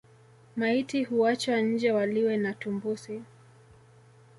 [0.55, 3.21] Maiti huachwa nje waliwe na tumbusi